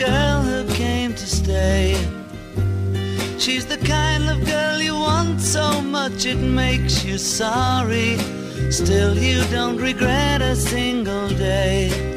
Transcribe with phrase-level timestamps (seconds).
[0.00, 1.94] girl who came to stay.
[3.38, 8.16] She's the kind of girl you want so much it makes you sorry.
[8.70, 12.09] Still, you don't regret a single day.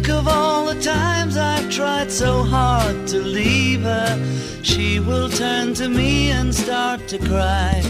[0.00, 4.18] Think of all the times I've tried so hard to leave her,
[4.62, 7.82] she will turn to me and start to cry.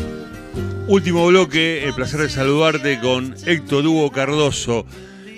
[0.89, 4.87] Último bloque, el placer de saludarte con Héctor Hugo Cardoso.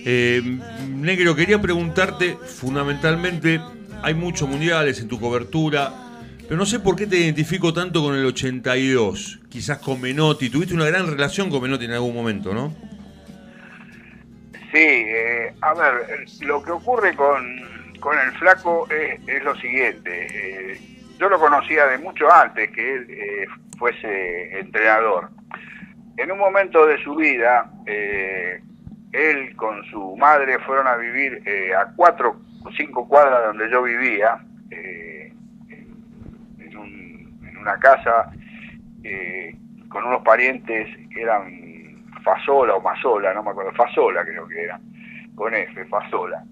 [0.05, 0.41] Eh,
[0.89, 3.61] negro, quería preguntarte, fundamentalmente,
[4.03, 5.93] hay muchos mundiales en tu cobertura,
[6.45, 10.49] pero no sé por qué te identifico tanto con el 82, quizás con Menotti.
[10.49, 12.75] Tuviste una gran relación con Menotti en algún momento, ¿no?
[14.73, 17.45] Sí, eh, a ver, lo que ocurre con,
[18.01, 20.73] con el flaco es, es lo siguiente.
[20.73, 20.81] eh,
[21.19, 23.47] yo lo conocía de mucho antes que él eh,
[23.79, 25.29] fuese entrenador.
[26.17, 28.61] En un momento de su vida, eh,
[29.13, 33.83] él con su madre fueron a vivir eh, a cuatro o cinco cuadras donde yo
[33.83, 34.39] vivía,
[34.71, 35.37] en,
[36.77, 38.31] un- en una casa
[39.91, 41.51] con unos parientes que eran
[42.23, 44.79] Fasola o Mazola, no me acuerdo, Fasola creo que era,
[45.35, 46.43] con F, Fasola.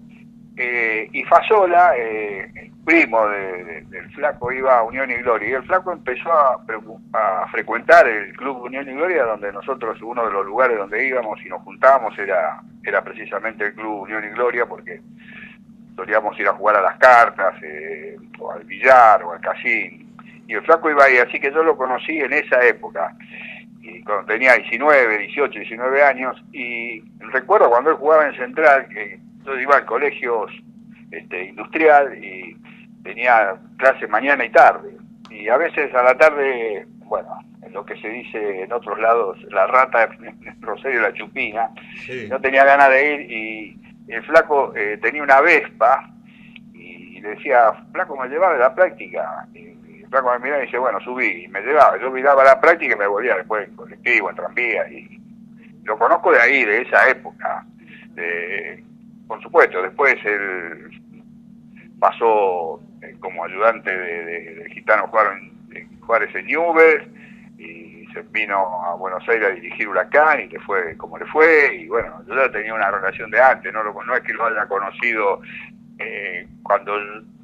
[0.57, 5.53] Eh, y Fasola, eh, primo de- de- del flaco, iba a Unión y Gloria, y
[5.53, 10.45] el flaco empezó a frecuentar el club Unión y Gloria, donde nosotros, uno de los
[10.45, 14.99] lugares donde íbamos y nos juntábamos era, era precisamente el club Unión y Gloria, porque
[15.95, 20.05] solíamos ir a jugar a las cartas, eh, o al billar, o al casino.
[20.47, 23.15] Y el flaco iba ahí, así que yo lo conocí en esa época,
[23.81, 27.01] y cuando tenía 19, 18, 19 años, y
[27.31, 30.45] recuerdo cuando él jugaba en Central, que yo iba al colegio
[31.11, 32.55] este, industrial y
[33.03, 34.95] tenía clase mañana y tarde,
[35.29, 39.37] y a veces a la tarde, bueno, en lo que se dice en otros lados,
[39.51, 40.09] la rata,
[40.61, 41.69] Rosario la chupina,
[42.29, 46.09] no tenía ganas de ir y el flaco eh, tenía una Vespa
[46.73, 49.47] y le decía, flaco, me llevaba a la práctica.
[49.53, 49.73] Y
[50.11, 51.97] flaco me miraba y dice, bueno, subí y me llevaba.
[51.99, 54.87] Yo miraba la práctica y me volvía después en colectivo, en tranvía.
[54.89, 55.19] Y
[55.83, 57.65] lo conozco de ahí, de esa época.
[58.09, 58.83] De-
[59.27, 60.91] por supuesto, después él
[61.99, 65.41] pasó eh, como ayudante de, de- gitano Juárez,
[65.73, 67.07] en- Juárez en Newell's
[67.57, 71.75] y se vino a Buenos Aires a dirigir Huracán y le fue como le fue
[71.75, 74.45] y bueno, yo ya tenía una relación de antes, no, lo- no es que lo
[74.45, 75.41] haya conocido
[75.99, 76.97] eh, cuando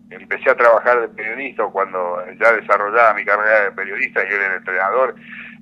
[0.10, 4.56] empecé a trabajar de periodista cuando ya desarrollaba mi carrera de periodista y él era
[4.56, 5.16] entrenador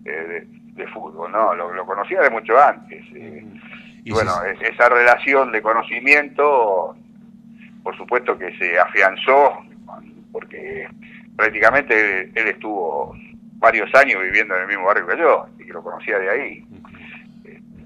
[0.05, 0.47] eh, de,
[0.83, 3.03] de fútbol, no, lo, lo conocía de mucho antes.
[3.15, 3.43] eh.
[4.03, 6.95] y bueno, es- esa relación de conocimiento,
[7.83, 9.53] por supuesto que se afianzó,
[10.31, 10.87] porque
[11.35, 13.15] prácticamente él, él estuvo
[13.57, 16.65] varios años viviendo en el mismo barrio que yo, y que lo conocía de ahí.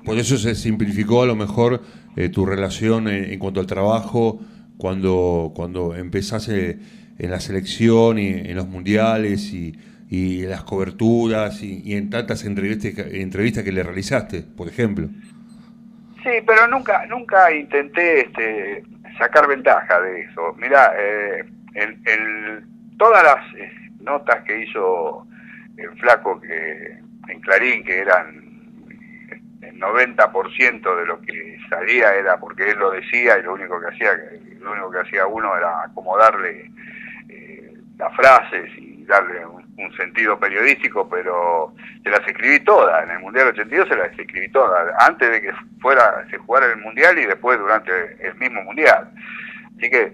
[0.03, 1.81] Por eso se simplificó a lo mejor
[2.15, 4.39] eh, tu relación en, en cuanto al trabajo
[4.79, 6.79] cuando, cuando empezaste
[7.19, 9.78] en la selección y en los mundiales y,
[10.09, 15.07] en las coberturas y, en tantas entrevistas, entrevistas que le realizaste, por ejemplo.
[16.23, 18.84] Sí, pero nunca nunca intenté este,
[19.18, 20.56] sacar ventaja de eso.
[20.57, 21.44] Mira, eh,
[22.97, 25.28] todas las eh, notas que hizo
[25.75, 28.88] el flaco que en Clarín, que eran
[29.29, 33.79] eh, el 90% de lo que salía era porque él lo decía y lo único
[33.81, 34.12] que hacía
[34.59, 36.71] lo único que hacía uno era acomodarle
[37.29, 39.59] eh, las frases y darle un,
[39.97, 43.03] sentido periodístico, pero se las escribí todas.
[43.03, 46.77] En el Mundial 82 se las escribí todas, antes de que fuera se jugara el
[46.77, 47.91] Mundial y después durante
[48.25, 49.09] el mismo Mundial.
[49.77, 50.13] Así que,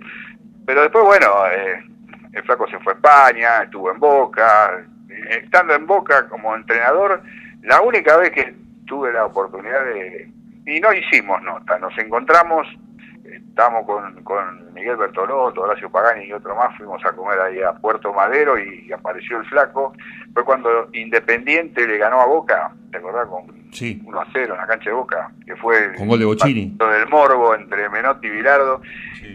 [0.65, 1.83] pero después, bueno, eh,
[2.33, 4.85] el flaco se fue a España, estuvo en Boca.
[5.29, 7.21] Estando en Boca como entrenador,
[7.63, 8.53] la única vez que
[8.85, 10.29] tuve la oportunidad de...
[10.67, 12.67] Y no hicimos nota, nos encontramos
[13.31, 17.73] estábamos con, con Miguel Bertolotto, Horacio Pagani y otro más, fuimos a comer ahí a
[17.73, 19.93] Puerto Madero y apareció el flaco.
[20.33, 23.27] Fue cuando Independiente le ganó a Boca, ¿te acordás?
[23.27, 24.01] Con Sí.
[24.05, 26.67] 1 a 0 en la cancha de Boca, que fue el Con gol de Bocini.
[26.67, 28.81] partido del Morbo entre Menotti y Bilardo.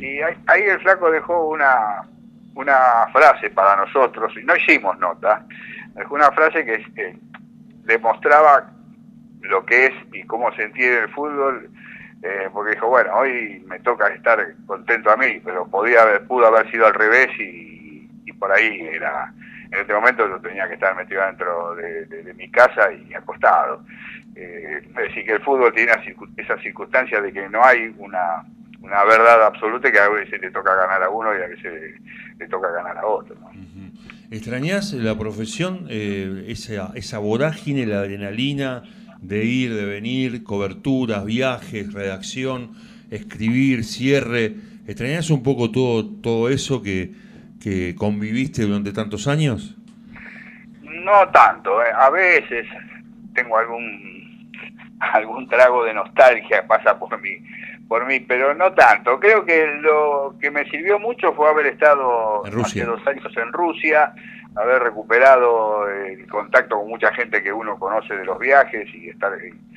[0.00, 2.02] Y ahí, ahí el flaco dejó una,
[2.54, 5.44] una frase para nosotros, y no hicimos nota,
[5.94, 7.18] dejó una frase que eh,
[7.84, 8.70] demostraba
[9.42, 11.68] lo que es y cómo se entiende el fútbol,
[12.22, 16.46] eh, porque dijo, bueno, hoy me toca estar contento a mí, pero podía haber, pudo
[16.46, 19.32] haber sido al revés y, y por ahí era,
[19.70, 23.84] en este momento yo tenía que estar metido dentro de, mi casa y acostado.
[24.36, 27.92] Eh, es decir, que el fútbol tiene esa circu- esa circunstancia de que no hay
[27.98, 28.42] una,
[28.80, 32.00] una verdad absoluta que a veces le toca ganar a uno y a veces
[32.38, 33.34] le toca ganar a otro.
[33.40, 33.50] ¿no?
[34.30, 38.82] ¿Extrañás la profesión, eh, esa, esa vorágine, la adrenalina
[39.20, 42.72] de ir, de venir, coberturas, viajes, redacción,
[43.10, 44.54] escribir, cierre?
[44.86, 47.12] ¿Extrañás un poco todo, todo eso que,
[47.62, 49.76] que conviviste durante tantos años?
[50.82, 51.88] No tanto, eh.
[51.96, 52.66] a veces
[53.34, 54.50] tengo algún
[55.00, 57.30] algún trago de nostalgia pasa por mí
[57.90, 59.18] por mí, pero no tanto.
[59.18, 64.14] Creo que lo que me sirvió mucho fue haber estado hace dos años en Rusia,
[64.56, 69.32] haber recuperado el contacto con mucha gente que uno conoce de los viajes y estar
[69.40, 69.70] en,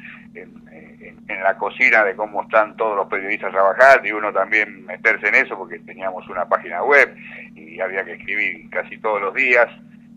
[1.28, 5.58] la cocina de cómo están todos los periodistas trabajando y uno también meterse en eso
[5.58, 7.16] porque teníamos una página web
[7.56, 9.68] y había que escribir casi todos los días.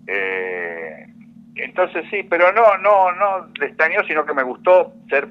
[0.07, 1.07] Eh,
[1.57, 5.29] entonces sí, pero no, no, no extrañó, sino que me gustó ser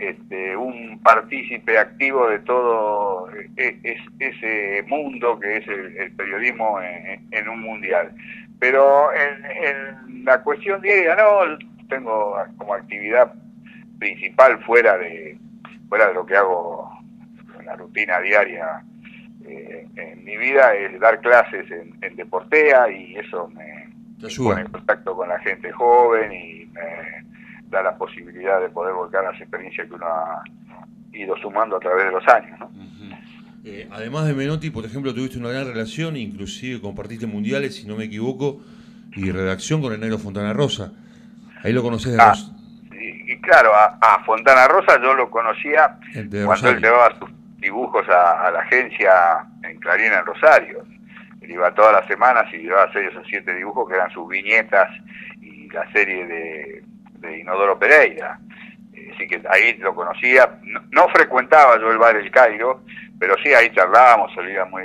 [0.00, 7.48] este, un partícipe activo de todo e, e, ese mundo que es el, periodismo en,
[7.48, 8.12] un mundial.
[8.58, 11.58] Pero en, la cuestión diaria no,
[11.88, 13.32] tengo como actividad
[13.98, 15.38] principal fuera de
[15.88, 16.90] fuera de lo que hago
[17.58, 18.82] en la rutina diaria
[19.44, 23.90] eh, en mi vida es dar clases en, en Deportea y eso me,
[24.36, 27.29] pone en contacto con la gente joven y me
[27.70, 30.42] da la posibilidad de poder volcar las experiencias que uno ha
[31.12, 32.58] ido sumando a través de los años.
[32.58, 32.70] ¿no?
[33.64, 37.96] Eh, además de Menotti, por ejemplo, tuviste una gran relación, inclusive compartiste mundiales, si no
[37.96, 38.60] me equivoco,
[39.14, 40.92] y redacción con el negro Fontana Rosa.
[41.62, 42.32] Ahí lo conoces de ah,
[42.92, 45.98] y, claro, a, Fontana Rosa yo lo conocía
[46.44, 49.12] cuando él llevaba sus dibujos a, la agencia
[49.62, 50.84] en Clarín en Rosario.
[51.40, 54.88] Él iba todas las semanas y llevaba seis o siete dibujos que eran sus viñetas
[55.40, 56.84] y la serie de
[57.20, 58.38] de Inodoro Pereira.
[58.92, 60.58] Eh, así que ahí lo conocía.
[60.90, 62.82] No, frecuentaba yo el bar El Cairo,
[63.18, 64.82] pero sí ahí charlábamos, solíamos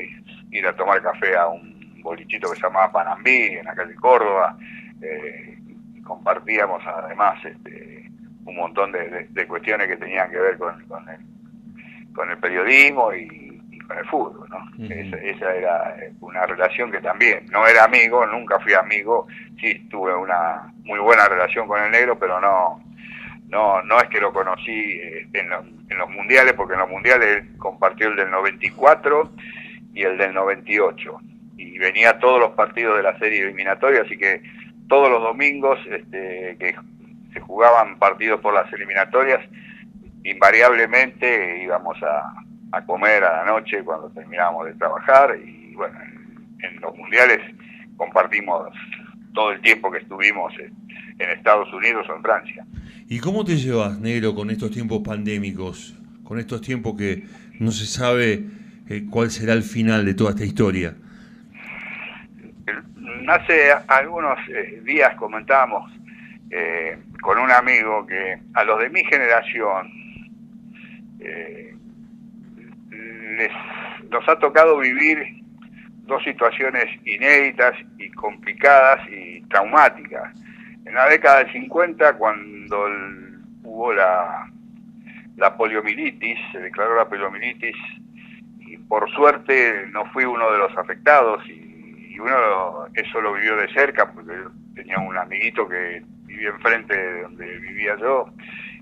[0.51, 4.57] ir a tomar café a un bolichito que se llamaba Panambí, en la calle Córdoba.
[5.01, 5.57] Eh,
[6.03, 8.09] compartíamos además este,
[8.45, 13.44] un montón de, cuestiones que tenían que ver con el periodismo y,
[13.87, 14.47] con el fútbol.
[14.49, 14.85] ¿no?
[14.89, 19.27] esa, esa, era una relación que también, no era amigo, nunca fui amigo,
[19.59, 22.81] sí tuve una muy buena relación con el negro, pero no
[23.49, 25.51] no no es que lo conocí eh, en,
[25.89, 29.31] en los mundiales, porque en los mundiales él compartió el del 94
[29.93, 31.19] y el del 98.
[31.57, 34.41] Y venía todos los partidos de la serie eliminatoria, así que
[34.87, 36.75] todos los domingos este, que
[37.33, 39.41] se jugaban partidos por las eliminatorias,
[40.23, 42.33] invariablemente íbamos a,
[42.71, 45.97] a comer a la noche cuando terminábamos de trabajar y bueno,
[46.59, 47.39] en, los mundiales
[47.97, 48.73] compartimos
[49.33, 50.73] todo el tiempo que estuvimos en,
[51.17, 52.65] Estados Unidos o en Francia.
[53.07, 57.23] ¿Y cómo te llevas, Negro, con estos tiempos pandémicos, con estos tiempos que
[57.57, 58.43] no se sabe
[58.89, 60.93] eh, cuál será el final de toda esta historia?
[63.27, 65.89] Hace algunos eh, días comentábamos
[66.51, 69.89] eh, con un amigo que a los de mi generación
[74.15, 75.43] nos ha tocado vivir
[76.07, 80.33] dos situaciones inéditas y complicadas y traumáticas.
[80.85, 82.85] En la década del 50, cuando
[83.63, 84.49] hubo la,
[85.35, 87.75] la poliomielitis, se declaró la poliomielitis,
[88.59, 93.67] y por suerte no fui uno de los afectados, y, uno eso lo vivió de
[93.73, 94.31] cerca, porque
[94.75, 98.29] tenía un amiguito que vivía enfrente de donde vivía yo,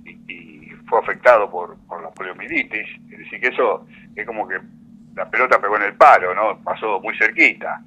[0.05, 2.87] y, fue afectado por, por la poliomielitis.
[3.09, 4.59] Es decir, que eso es como que
[5.15, 6.59] la pelota pegó en el palo, ¿no?
[6.63, 7.81] Pasó muy cerquita.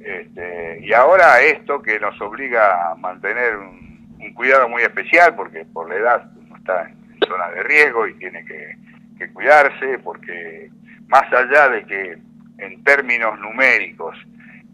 [0.00, 3.82] Este, y ahora esto que nos obliga a mantener un,
[4.34, 8.44] cuidado muy especial, porque por la edad uno está en zona de riesgo y tiene
[8.44, 8.76] que,
[9.32, 10.68] cuidarse, porque
[11.06, 12.18] más allá de que
[12.58, 14.16] en términos numéricos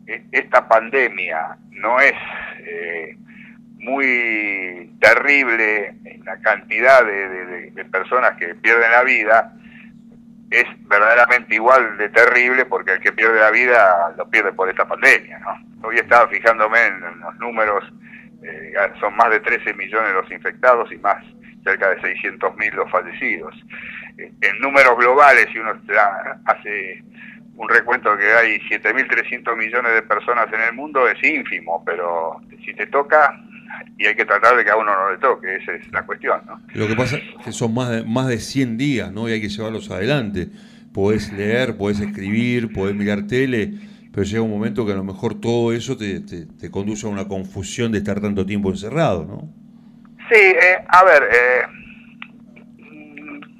[0.06, 2.14] e, esta pandemia no es
[2.60, 3.14] eh,
[3.74, 9.52] muy terrible en la cantidad de personas que pierden la vida,
[10.50, 14.86] es verdaderamente igual de terrible porque el que pierde la vida lo pierde por esta
[14.86, 15.38] pandemia.
[15.40, 15.88] ¿no?
[15.88, 17.84] Hoy estaba fijándome en, los números,
[18.42, 21.22] eh, son más de 13 millones los infectados y más
[21.64, 23.54] cerca de 600 mil los fallecidos.
[24.16, 25.78] Eh, en números globales, si uno
[26.46, 27.02] hace
[27.56, 32.72] un recuento que hay 7.300 millones de personas en el mundo, es ínfimo, pero si
[32.74, 33.34] te toca,
[33.96, 36.40] y hay que tratar de que a uno no le toque, esa es la cuestión.
[36.46, 36.60] ¿no?
[36.74, 39.28] Lo que pasa es que son más de, más de 100 días ¿no?
[39.28, 40.48] y hay que llevarlos adelante.
[40.92, 43.72] Podés leer, podés escribir, podés mirar tele,
[44.12, 47.28] pero llega un momento que a lo mejor todo eso te, te, conduce a una
[47.28, 49.48] confusión de estar tanto tiempo encerrado, ¿no?
[50.30, 51.62] Sí, eh, a ver, eh,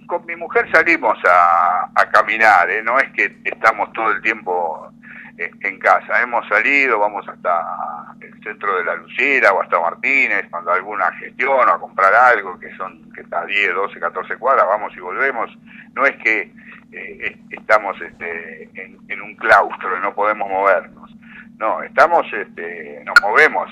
[0.06, 2.82] con mi mujer salimos a, a caminar, ¿eh?
[2.82, 4.90] no es que estamos todo el tiempo
[5.38, 8.08] en casa, hemos salido, vamos hasta
[8.42, 12.74] centro de la Lucera o hasta Martínez, cuando alguna gestión o a comprar algo que
[12.76, 15.50] son que está a 10, 12, 14 cuadras, vamos y volvemos.
[15.94, 16.52] No es que
[16.92, 21.10] eh, estamos este, en, un claustro y no podemos movernos.
[21.58, 23.68] No, estamos, este, nos movemos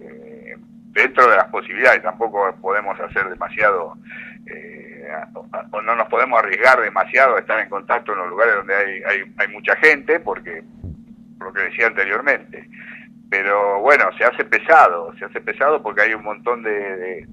[0.00, 0.56] eh,
[0.92, 2.02] dentro de las posibilidades.
[2.02, 3.96] Tampoco podemos hacer demasiado
[4.46, 5.08] eh,
[5.72, 9.22] o no nos podemos arriesgar demasiado a estar en contacto en los lugares donde hay,
[9.38, 10.62] hay mucha gente, porque
[11.40, 12.68] lo que decía anteriormente.
[13.28, 17.26] Pero bueno, se hace pesado, se hace pesado porque hay un montón de,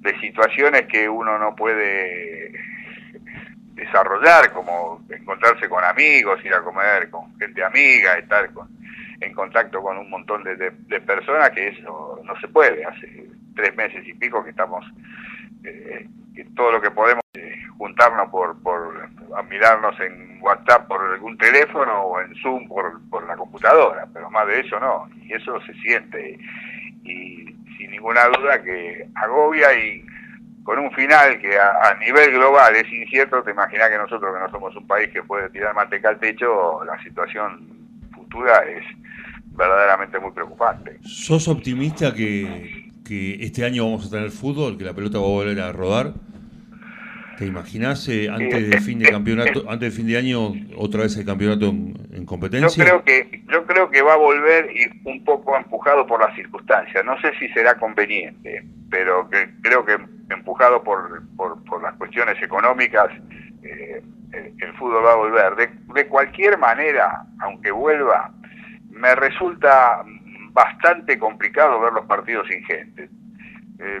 [0.00, 2.52] de, situaciones que uno no puede
[3.72, 8.68] desarrollar, como encontrarse con amigos, ir a comer con gente amiga, estar con,
[9.20, 12.84] en contacto con un montón de, de, personas, que eso no se puede.
[12.84, 13.26] Hace
[13.56, 14.84] tres meses y pico que estamos,
[15.64, 19.08] eh, que todo lo que podemos eh, juntarnos por, por
[19.48, 24.46] mirarnos en WhatsApp por algún teléfono o en Zoom por, por la computadora, pero más
[24.46, 26.38] de eso no, y eso se siente
[27.04, 30.04] y sin ninguna duda que agobia y
[30.64, 34.50] con un final que a, nivel global es incierto, te imaginas que nosotros que no
[34.50, 37.68] somos un país que puede tirar manteca al techo, la situación
[38.14, 38.84] futura es
[39.48, 40.98] verdaderamente muy preocupante.
[41.02, 45.28] ¿Sos optimista que, que este año vamos a tener fútbol, que la pelota va a
[45.28, 46.14] volver a rodar?
[47.38, 51.16] ¿Te imaginas eh, antes de fin de campeonato, antes de fin de año, otra vez
[51.16, 52.84] el campeonato en, competencia?
[52.84, 56.34] Yo creo que yo creo que va a volver y un poco empujado por las
[56.36, 57.04] circunstancias.
[57.04, 59.98] No sé si será conveniente, pero que, creo que
[60.30, 63.08] empujado por, por, las cuestiones económicas,
[63.64, 64.00] eh,
[64.32, 65.56] el, fútbol va a volver.
[65.56, 68.32] De, de cualquier manera, aunque vuelva,
[68.90, 70.04] me resulta
[70.54, 73.10] bastante complicado ver los partidos sin gente.
[73.80, 74.00] Eh,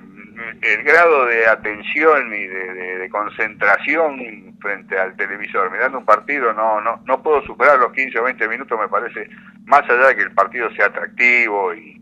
[0.62, 7.00] el grado de atención y de, concentración frente al televisor mirando un partido no, no
[7.06, 9.28] no puedo superar los 15 o 20 minutos me parece
[9.66, 12.00] más allá de que el partido sea atractivo y,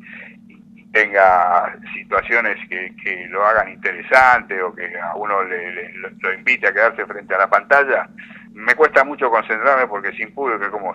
[0.93, 7.07] tenga situaciones que, lo hagan interesante o que a uno le, lo invite a quedarse
[7.07, 8.09] frente a la pantalla
[8.53, 10.93] me cuesta mucho concentrarme porque sin público es como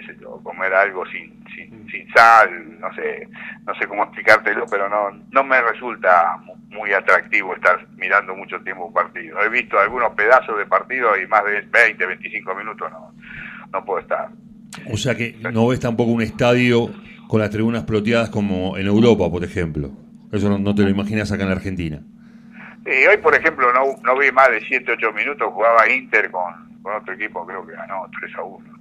[0.00, 3.28] qué sé yo, comer algo sin, sin, sin sal, no sé,
[3.66, 6.38] no sé cómo explicártelo, pero no, no me resulta
[6.68, 9.42] muy atractivo estar mirando mucho tiempo un partido.
[9.42, 13.12] He visto algunos pedazos de partido y más de 20, 25 minutos no,
[13.72, 14.28] no puedo estar.
[14.90, 16.90] O sea que no ves tampoco un estadio
[17.28, 19.90] con las tribunas ploteadas como en Europa, por ejemplo.
[20.32, 22.00] Eso no, te lo imaginas acá en Argentina.
[22.84, 26.80] Sí, hoy, por ejemplo, no, no vi más de 7, 8 minutos, jugaba Inter con,
[26.82, 28.79] con otro equipo, creo que ganó 3 a 1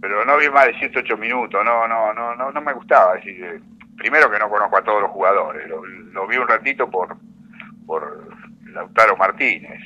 [0.00, 3.14] pero no vi más de 108 minutos, no, no, no, no, no me gustaba.
[3.14, 3.60] Decir,
[3.96, 7.16] primero que no conozco a todos los jugadores, lo, vi un ratito por,
[7.86, 8.28] por
[8.72, 9.80] Lautaro Martínez,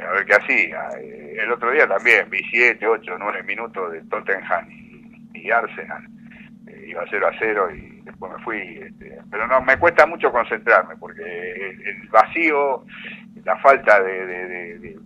[0.00, 0.88] a ver qué hacía.
[1.00, 4.68] Eh, el otro día también vi 7, 8, 9 minutos de Tottenham
[5.34, 6.06] y, Arsenal.
[6.66, 8.58] Eh, iba 0 a 0 y después me fui.
[8.58, 12.84] Este, pero no, me cuesta mucho concentrarme porque el, vacío,
[13.44, 14.96] la falta de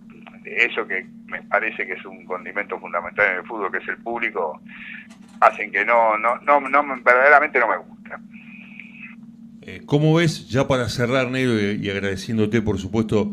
[0.45, 3.97] eso que me parece que es un condimento fundamental en el fútbol, que es el
[3.99, 4.61] público,
[5.41, 8.21] hacen que no, no, no, no verdaderamente no me gusta.
[9.63, 13.33] Eh, ¿Cómo ves, ya para cerrar, Negro, y, agradeciéndote, por supuesto,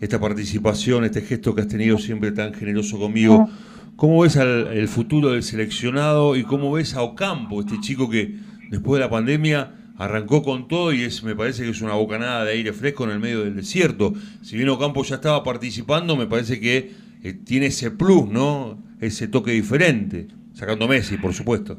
[0.00, 3.48] esta participación, este gesto que has tenido siempre tan generoso conmigo,
[3.96, 8.36] ¿cómo ves el futuro del seleccionado y cómo ves a Ocampo, este chico que
[8.70, 12.44] después de la pandemia arrancó con todo y es, me parece que es una bocanada
[12.44, 14.12] de aire fresco en el medio del desierto.
[14.42, 16.92] Si bien Ocampo ya estaba participando, me parece que
[17.28, 18.78] eh, tiene ese plus, ¿no?
[19.00, 21.78] Ese toque diferente, sacando Messi, por supuesto.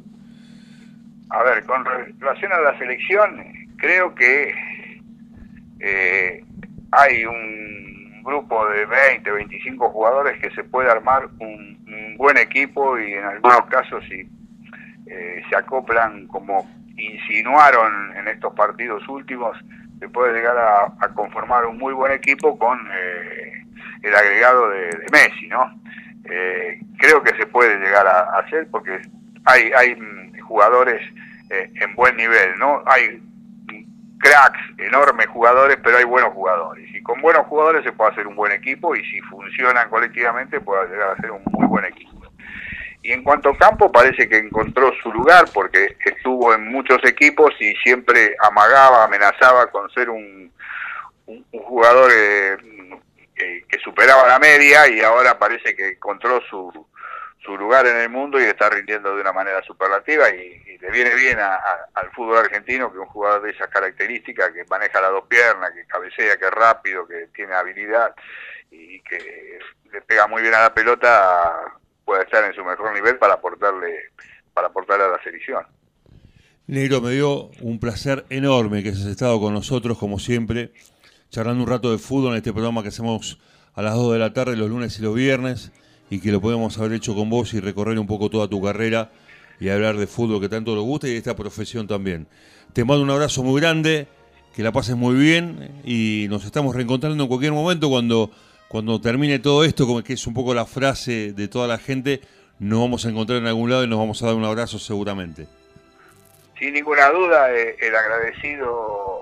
[1.30, 3.44] A ver, con relación a la selección,
[3.78, 4.54] creo que
[5.80, 6.44] eh,
[6.92, 11.78] hay un grupo de 20, 25 jugadores que se puede armar un,
[12.18, 14.28] buen equipo y en algunos casos si
[15.06, 19.56] eh, se acoplan como insinuaron en estos partidos últimos,
[20.00, 23.47] se puede llegar a, conformar un muy buen equipo con eh,
[24.04, 25.82] el agregado de, Messi, ¿no?
[26.30, 29.02] Eh, creo que se puede llegar a, hacer porque
[29.46, 29.98] hay, hay
[30.42, 31.02] jugadores
[31.50, 32.84] eh, en buen nivel, ¿no?
[32.86, 33.22] Hay
[34.20, 36.90] cracks, enormes jugadores, pero hay buenos jugadores.
[36.94, 40.90] Y con buenos jugadores se puede hacer un buen equipo y si funcionan colectivamente puede
[40.90, 42.18] llegar a ser un muy buen equipo.
[43.04, 47.54] Y en cuanto a Campo, parece que encontró su lugar porque estuvo en muchos equipos
[47.60, 50.52] y siempre amagaba, amenazaba con ser un,
[51.28, 52.58] un, jugador eh,
[53.38, 56.88] que, superaba la media y ahora parece que encontró su,
[57.44, 61.16] su lugar en el mundo y está rindiendo de una manera superlativa y, le viene
[61.16, 65.72] bien al fútbol argentino que un jugador de esas características, que maneja las dos piernas,
[65.72, 68.14] que cabecea, que es rápido, que tiene habilidad
[68.70, 69.58] y que
[69.92, 71.52] le pega muy bien a la pelota,
[72.06, 74.12] pueda estar en su mejor nivel para aportarle
[74.54, 75.66] para aportarle a la selección.
[76.68, 80.72] Negro, me dio un placer enorme que hayas estado con nosotros, como siempre,
[81.30, 83.38] charlando un rato de fútbol en este programa que hacemos
[83.76, 85.72] a las 2 de la tarde los lunes y los viernes
[86.10, 89.12] y que lo podemos haber hecho con vos y recorrer un poco toda tu carrera
[89.60, 92.28] y hablar de fútbol que tanto nos gusta y de esta profesión también.
[92.74, 94.08] Te mando un abrazo muy grande,
[94.56, 98.32] que la pases muy bien y nos estamos reencontrando en cualquier momento cuando,
[98.68, 102.22] cuando termine todo esto, como que es un poco la frase de toda la gente,
[102.60, 105.48] nos vamos a encontrar en algún lado y nos vamos a dar un abrazo seguramente.
[106.58, 109.17] Sin ninguna duda, eh, el agradecido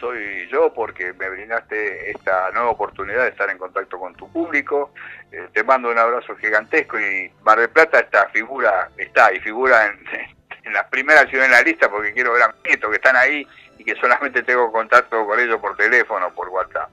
[0.00, 4.92] soy yo porque me brindaste esta nueva oportunidad de estar en contacto con tu público.
[5.32, 9.86] Eh, te mando un abrazo gigantesco y Mar del Plata esta figura está y figura
[10.64, 13.16] en, las primeras ciudades en la lista porque quiero ver a mis nietos que están
[13.16, 13.46] ahí
[13.78, 16.90] y que solamente tengo contacto con ellos por teléfono, por WhatsApp.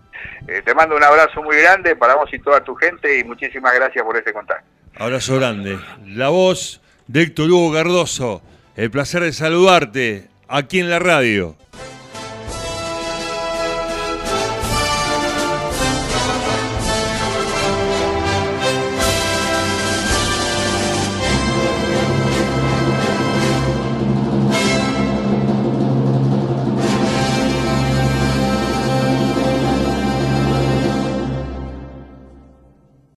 [0.48, 3.74] Eh, te mando un abrazo muy grande para vos y toda tu gente y muchísimas
[3.74, 4.66] gracias por este contacto.
[4.96, 5.80] Abrazo grande.
[6.06, 8.42] La voz de Héctor Hugo Cardoso.
[8.76, 11.56] El placer de saludarte aquí en la radio.